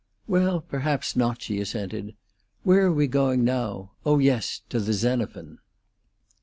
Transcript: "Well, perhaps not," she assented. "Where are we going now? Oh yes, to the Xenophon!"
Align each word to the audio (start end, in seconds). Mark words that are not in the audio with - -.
"Well, 0.25 0.61
perhaps 0.61 1.15
not," 1.15 1.43
she 1.43 1.61
assented. 1.61 2.15
"Where 2.63 2.87
are 2.87 2.91
we 2.91 3.05
going 3.05 3.43
now? 3.43 3.91
Oh 4.03 4.17
yes, 4.17 4.61
to 4.69 4.79
the 4.79 4.93
Xenophon!" 4.93 5.59